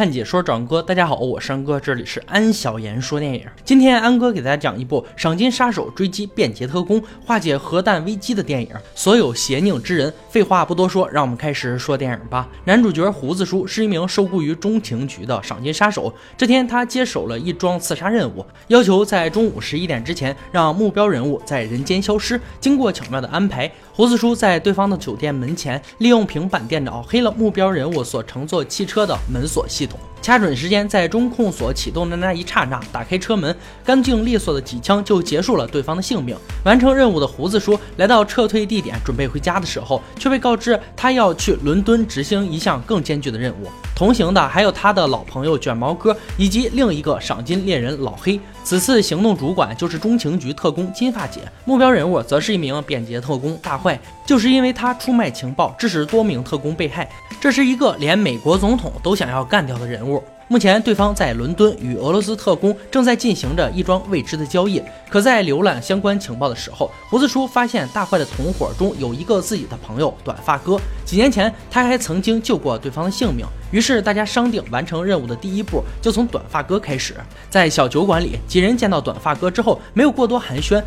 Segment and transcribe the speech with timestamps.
[0.00, 3.46] 看解说转哥，大家好，我是安哥，这里是安小言说电影。
[3.66, 8.70] 今天安哥给大家讲一部赏金杀手追击便捷特工，化解核弹危机的电影。
[8.94, 12.48] 所有邪佞之人，废话不多说，让我们开始说电影吧。
[12.64, 16.10] 男主角胡子叔是一名受雇于中情局的赏金杀手。
[16.34, 22.40] 这天，他接手了一桩刺杀任务，要求在中午十一点之前让目标人物在人间消失。
[22.58, 29.89] 经过巧妙的安排，胡子叔在对方的酒店门前，利用平板电脑黑了目标人物所乘坐汽车的门锁系统。
[30.22, 36.36] 掐准时间，在中控锁启动的那一刹那，打开车门，干净利索的几枪就结束了对方的性命。
[36.64, 43.68] 完成任务的胡子叔来到撤退地点，准备回家的时候，却被告知他要去伦敦执行一项更艰巨的任务。
[44.00, 48.40] 同行的还有他的老朋友卷毛哥，以及另一个赏金猎人老黑。
[48.64, 54.00] 此次行动主管就是中情局特工金发姐，目标人物则是一名便捷特工大坏。
[54.24, 57.06] 就是因为他出卖情报，致使多名特工被害，
[57.38, 60.24] 这是一个连美国总统都想要干掉的人物。
[60.52, 64.82] 目前，对方在伦敦与俄罗斯特工正在进行着一桩未知的交易。
[65.08, 70.76] 可在浏览相关情报的时候，胡子叔发现大坏的同伙中有一个自己的朋友短发哥。
[71.04, 73.46] 几年前，他还曾经救过对方的性命。
[73.70, 77.14] 于是，大家商定完成任务的第一步就从短发哥开始。
[77.48, 80.82] 在小酒馆里，几人见到短发哥之后，没有过多寒暄。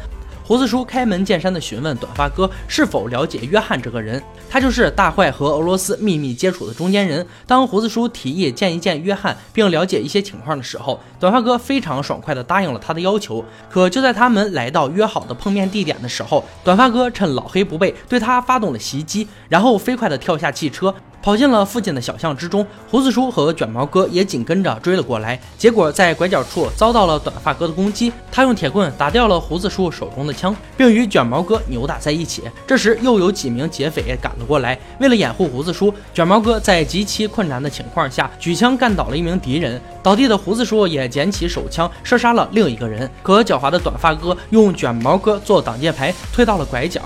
[0.46, 7.26] 胡子叔开门见山地询问短发哥是否了解约翰这个人，他就是大坏和俄罗斯秘密接触的中间人。
[7.48, 13.44] 当胡子叔提议见一见约翰，并了解一些情况的时候，短发哥非常爽快地答应了他的要求。
[13.70, 20.94] 可就在他们来到约好的碰面地点的时候，短发哥趁老黑不备，对他发动了袭击，然后飞快地跳下汽车。
[21.24, 25.40] 跑进了附近的小巷之中，胡子叔和卷毛哥也紧跟着追了过来。
[25.58, 32.44] 结果在拐角处遭到了短发哥的攻击，他用铁棍打掉了胡子叔手中的枪，并与卷毛哥扭打在一起。
[32.68, 39.82] 这时又有几名劫匪赶了过来，为了掩护胡子叔，卷毛哥在极其困难的情况下举枪干倒了一名敌人。
[40.04, 43.10] 倒地的胡子叔也捡起手枪射杀了另一个人。
[43.22, 47.02] 可狡猾的短发哥用卷毛哥做挡箭牌，推到了拐角。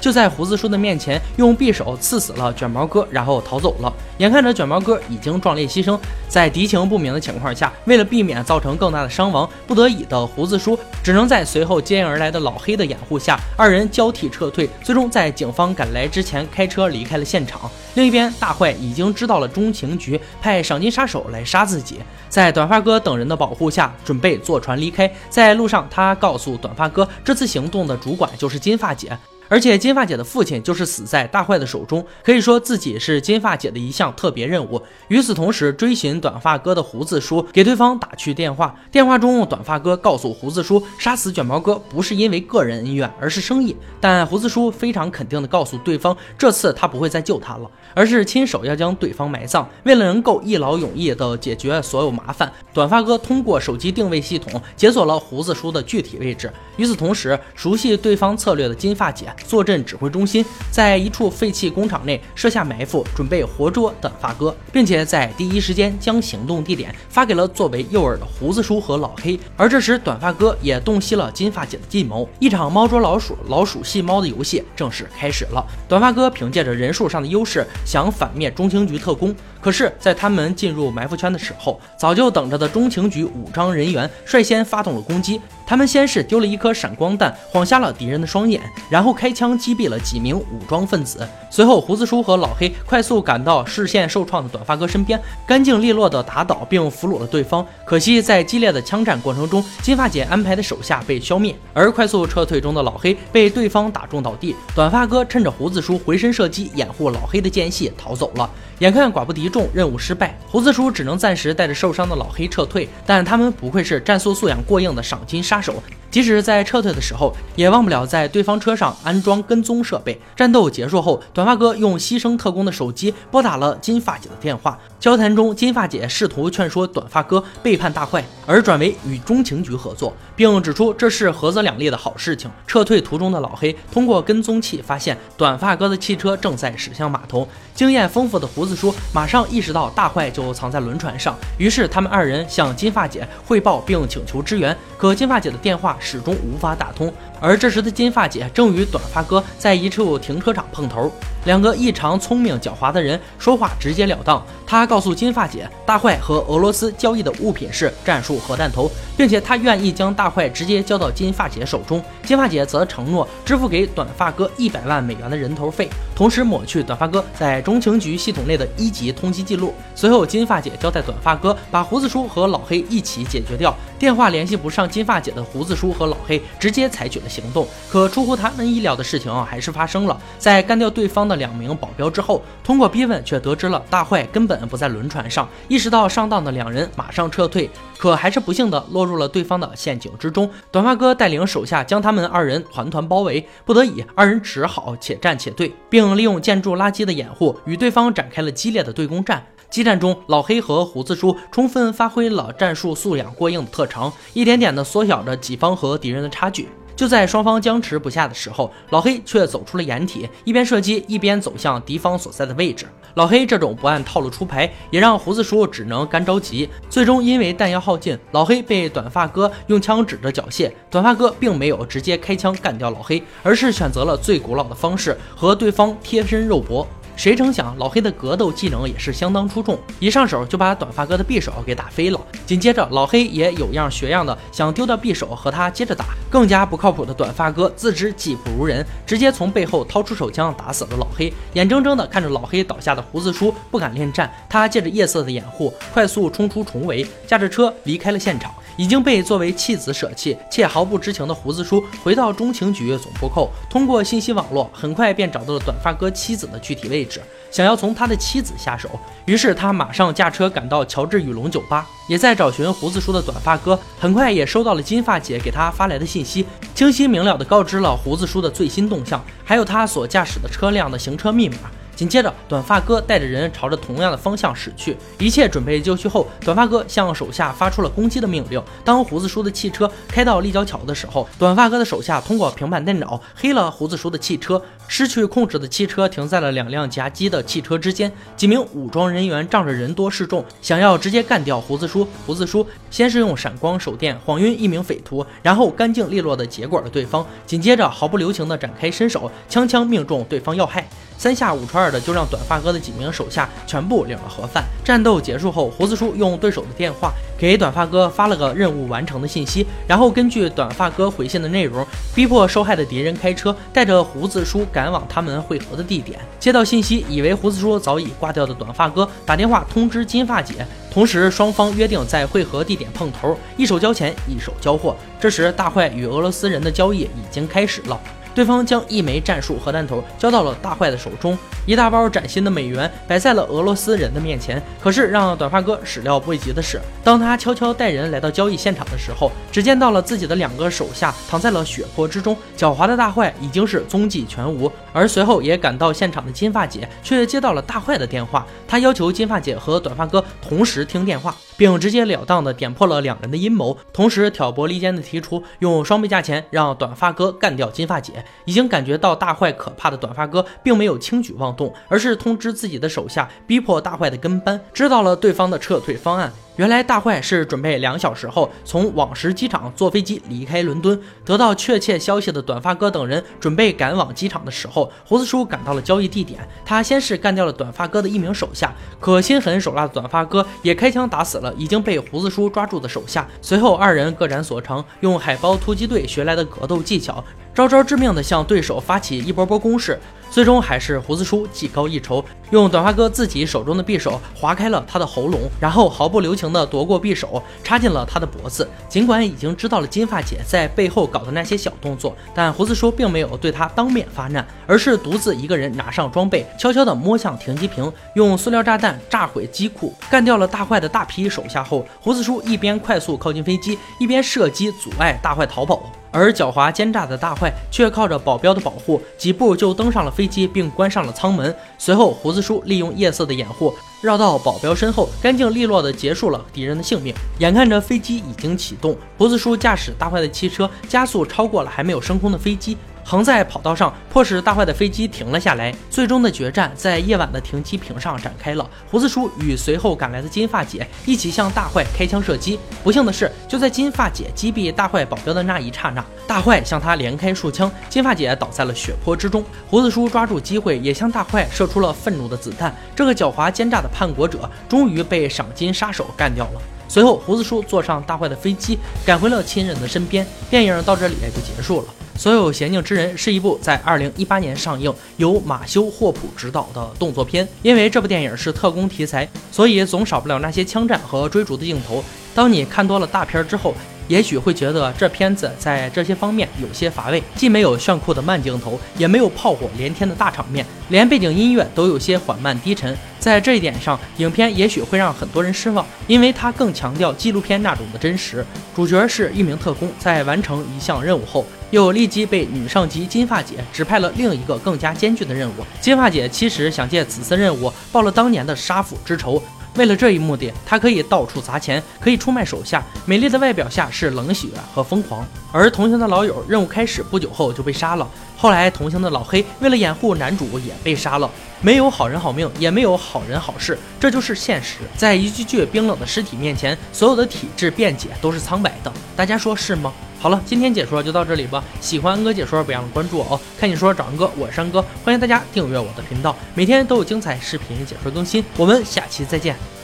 [0.00, 3.92] 就在胡子叔的面前，用匕首刺死了卷毛哥，然后逃走了。
[4.18, 5.98] 眼看着卷毛哥已经壮烈牺牲，
[6.28, 14.68] 在敌情不明的情况下，为了避免造成更大的伤亡，不得已的胡子叔只能在随后接应而来的老黑的掩护下，二人交替撤退。
[14.82, 17.70] 最终在警方赶来之前，开车离开了现场。
[17.94, 25.10] 另一边，大坏已经知道了中情局派赏金杀手来杀自己，在短发哥等人的保护下，准备坐船离开。
[25.28, 29.16] 在路上，他告诉短发哥，这次行动的主管就是金发姐。
[29.48, 34.80] 而且金发姐的父亲就是死在大坏的手中，可以说自己是金发姐的一项特别任务。
[35.08, 43.74] 与此同时，追寻短发哥的胡子叔给对方打去电话，电话中短发哥告诉胡子叔，杀死卷毛哥不是因为个人恩怨，而是生意。
[44.00, 49.68] 但胡子叔非常肯定地告诉对方，这次他不会再救他了，而是亲手要将对方埋葬。
[49.84, 56.52] 为了能够一劳永逸地解决所有麻烦，短发哥通过手机定位系统解锁了胡子叔的具体位置。
[56.76, 59.26] 与此同时，熟悉对方策略的金发姐。
[59.46, 69.38] 坐镇指挥中心，在一处废弃工厂内设下埋伏，准备活捉短发哥，并且在第一时间将行动地点发给了作为诱饵的胡子叔和老黑。
[69.56, 75.64] 而这时，短发哥也洞悉了金发姐的计谋，一场猫捉老鼠、老鼠戏猫的游戏正式开始了。
[75.88, 79.34] 短发哥凭借着人数上的优势，想反灭中情局特工。
[79.60, 85.40] 可是，在他们进入埋伏圈的时候，早就等着的中情局武装人员率先发动了攻击。
[85.66, 91.28] 他们先是丢了一颗闪光弹，晃瞎了敌人的双眼，然后开开枪击毙了几名武装分子。
[91.50, 97.66] 随后，胡子叔和老黑快速赶到视线受创的短发哥身边，干净利落地打倒并俘虏了对方。
[97.84, 104.56] 可惜，在激烈的枪战过程中，金发姐安排的手下被消灭，而快速撤退中的老黑被对方打中倒地。
[104.74, 108.48] 短发哥趁着胡子叔回身射击掩护老黑的间隙逃走了。
[108.78, 112.88] 眼看寡不敌众，任务失败，胡子叔只能暂时带着受伤的老黑撤退。
[113.04, 115.74] 但他们不愧是战术素养过硬的赏金杀手。
[116.10, 120.18] 即使在撤退的时候，也忘不了在对方车上安装跟踪设备。
[120.34, 124.78] 战斗结束后，短发哥用牺牲特工的手机拨打了金发姐的电话。
[124.98, 132.50] 交谈中，金发姐试图劝说短发哥背叛大坏，而转为与中情局合作，并指出这是合则两利的好事情。
[132.66, 137.46] 撤退途中的老黑通过跟踪器发现短发哥的汽车正在驶向码头。
[137.74, 144.76] 经验丰富的胡子叔马上意识到大坏就藏在轮船上，于是他们二人向金发姐汇报并请求支援。
[144.96, 145.96] 可金发姐的电话。
[145.98, 151.10] 始终无法打通，而这时的金发姐正与短发哥在一处停车场碰头。
[151.44, 154.44] 两个异常聪明狡猾的人说话直截了当。
[154.66, 162.02] 他告诉金发姐，大坏和俄罗斯交易的物品是战术核弹头，并且他愿意将大坏直接交到金发姐手中。
[162.24, 165.88] 金发姐则承诺支付给短发哥一百万美元的人头费。
[166.18, 169.72] 同时抹去短发哥在中情局系统内的一级通缉记录。
[169.94, 173.72] 随后，金发姐交代短发哥把胡子叔和老黑一起解决掉。
[174.00, 177.64] 电话联系不上金发姐的胡子叔和老黑直接采取了行动。
[177.88, 180.20] 可出乎他们意料的事情还是发生了。
[180.40, 185.48] 在干掉对方的两名保镖之后，通过逼问却得知了大坏根本不在轮船上。
[185.68, 190.50] 意识到上当的两人马上撤退，可还是不幸的落入了对方的陷阱之中。
[190.72, 199.44] 短发哥带领手下将他们二人团团包围，不得已，二人只好且战且退，并利用建筑垃圾的掩护与对方展开了激烈的对攻战。
[199.70, 206.68] 激战中，老黑和胡子叔充分发挥了战术素养过硬的特长，一点点的缩小着己方和敌人的差距。
[206.98, 212.86] 就在双方僵持不下的时候，老黑却走出了掩体，一边射击一边走向敌方所在的位置。
[213.14, 216.68] 老黑这种不按套路出牌，也让胡子叔只能干着急。
[216.90, 220.72] 最终因为弹药耗尽，老黑被短发哥用枪指着缴械。
[220.90, 226.84] 短发哥并没有直接开枪干掉老黑，而是选择了最古老的方式，和对方贴身肉搏。
[227.18, 232.20] 谁成想，老黑的格斗技能也是相当出众，一上手就把短发哥的匕首给打飞了。
[232.46, 236.04] 紧接着，老黑也有样学样的想丢掉匕首和他接着打。
[236.30, 241.32] 更加不靠谱的短发哥自知技不如人，直接从背后掏出手枪打死了老黑。
[241.54, 248.54] 眼睁睁的看着老黑倒下的胡子叔不敢恋战，他借着夜色的掩护，快速冲出重围，驾着车离开了现场。
[248.76, 257.07] 已经被作为弃子舍弃且毫不知情的胡子叔回到中情局总部后，通过信息网络很快便找到了短发哥妻子的具体位置，
[257.50, 258.90] 想要从他的妻子下手。
[259.24, 263.78] 于是他马上驾车赶到乔治与龙酒吧，也在找寻胡子叔的短发哥。
[263.98, 271.56] 很快也收到了金发姐给他发来的信息，清晰明了的告知了胡子叔的最新动向，还有他所驾驶的车辆的行车密码。
[271.98, 274.96] 紧接着，短发哥带着人朝着同样的方向驶去。
[275.18, 278.62] 一切准备就绪后，短发哥向手下发出了攻击的命令。
[278.84, 288.12] 当胡子叔的汽车开到立交桥的时候，短发哥的手下通过平板电脑黑了胡子叔的汽车，失去控制的汽车停在了两辆夹击的汽车之间。
[288.36, 292.06] 几名武装人员仗着人多势众，想要直接干掉胡子叔。
[292.24, 300.88] 胡子叔先是用闪光手电晃晕一名匪徒，然后干净利落的结果了对方，紧接着毫不留情的展开身手，枪枪命中对方要害。
[301.18, 304.64] 三下五除二的就让短发哥的几名手下全部领了盒饭。
[304.84, 311.84] 战斗结束后，胡子叔用对手的电话给短发哥发了个任务完成的信息，然后根据短发哥回信的内容，
[312.14, 316.18] 逼迫受害的敌人开车带着胡子叔赶往他们会合的地点。
[316.38, 324.96] 接到信息，以为胡子叔早已挂掉的短发哥打电话通知金发姐，同时双方约定在会合地点碰头，一手交钱，一手交货。
[325.20, 328.00] 这时，大坏与俄罗斯人的交易已经开始了。
[328.38, 331.36] 对方将一枚战术核弹头交到了大坏的手中，
[331.66, 334.62] 一大包崭新的美元摆在了俄罗斯人的面前。
[334.80, 344.70] 可是让短发哥始料未及的是，当他悄悄带人来到交易现场的时候，只见到了自己的两个手下躺在了血泊之中，狡猾的大坏已经是踪迹全无。
[344.92, 351.34] 而随后也赶到现场的金发姐却接到了大坏的电话，他要求金发姐和短发哥同时听电话。
[351.58, 358.24] 并直截了当地点破了两人的阴谋，同时挑拨离间的提出用双倍价钱让短发哥干掉金发姐。
[358.44, 366.32] 已经感觉到大坏可怕的短发哥，并没有轻举妄动，而是通知自己的手下，逼迫大坏的跟班，知道了对方的撤退方案。
[366.58, 371.00] 原来大坏是准备两小时后从往时机场坐飞机离开伦敦。
[371.24, 376.40] 得到确切消息的短发哥等人准备赶往机场的时候，胡子叔赶到了交易地点。
[376.64, 383.28] 他先是干掉了短发哥的一名手下，可心狠手辣的短发哥也开枪打死了已经被胡子叔抓住的手下。
[383.40, 387.22] 随后二人各展所长，用海豹突击队学来的格斗技巧。
[387.58, 389.98] 招招致命的向对手发起一波波攻势，
[390.30, 398.68] 最终还是胡子叔技高一筹，用短发哥自己手中的匕首划开了他的喉咙，然后毫不留情地夺过匕首插进了他的脖子。
[398.88, 415.82] 尽管已经知道了金发姐在背后搞的那些小动作，但胡子叔并没有对他当面发难，而是独自一个人拿上装备，悄悄地摸向停机坪，用塑料炸弹炸毁机库，干掉了大坏的大批手下后，胡子叔一边快速靠近飞机，一边射击阻碍大坏逃跑。
[416.10, 421.54] 而狡猾奸诈的大坏却靠着保镖的保护，几步就登上了飞机，并关上了舱门。
[421.76, 427.14] 随后，胡子叔利用夜色的掩护，绕到保镖身后，干净利落地结束了敌人的性命。
[427.38, 432.76] 眼看着飞机已经启动，胡子叔驾驶大坏的汽车加速超过了还没有升空的飞机。
[433.10, 435.74] 横在跑道上，迫使大坏的飞机停了下来。
[435.88, 438.68] 最终的决战在夜晚的停机坪上展开了。
[438.90, 442.60] 胡子叔与随后赶来的金发姐一起向大坏开枪射击。
[442.84, 449.42] 不幸的是，就在金发姐击毙大坏保镖的那一刹那，大坏向他连开数枪，金发姐倒在了血泊之中。
[449.70, 452.76] 胡子叔抓住机会，也向大坏射出了愤怒的子弹。
[452.94, 456.60] 这个狡猾奸诈的叛国者终于被赏金杀手干掉了。
[456.86, 460.26] 随后，胡子叔坐上大坏的飞机，赶回了亲人的身边。
[460.50, 461.86] 电影到这里也就结束了。
[462.18, 467.46] 所有邪佞之人》是一部在二零一八年上映、由马修·霍普执导的动作片。
[467.62, 472.02] 因为这部电影是特工题材，所以总少不了那些枪战和追逐的镜头。
[472.34, 473.72] 当你看多了大片之后，
[474.08, 482.96] 也许会觉得这片子在这些方面有些乏味，既没有炫酷的慢镜头，也没有炮火连天的大场面，连背景音乐都有些缓慢低沉。
[483.18, 488.44] 在这一点上，影片也许会让很多人失望，因为它更强调纪录片那种的真实。
[488.74, 495.52] 主角是一名特工，在完成一项任务后，又立即被女上级金发姐指派了另一个更加艰巨的任务。
[495.80, 499.42] 金发姐其实想借此次任务报了当年的杀父之仇。
[499.78, 502.84] 为了这一目的，他可以到处砸钱，可以出卖手下。
[503.06, 505.24] 美丽的外表下是冷血和疯狂。
[505.52, 508.06] 而同行的老友，任务开始不久后就被杀了。
[508.36, 511.30] 后来，同行的老黑为了掩护男主也被杀了。
[511.60, 514.78] 没有好人好命，也没有好人好事，这就是现实。
[514.96, 518.92] 在一具具冰冷的尸体面前，所有的体质辩解都是苍白的。
[519.16, 519.92] 大家说是吗？
[520.20, 521.62] 好了，今天解说就到这里吧。
[521.80, 523.40] 喜欢安哥解说，别忘了关注我哦。
[523.58, 528.44] 看你说找安哥，我是山哥，欢迎大家订阅我的频道，每天都有精彩视频解说更新。
[528.56, 529.77] 我们下期再见。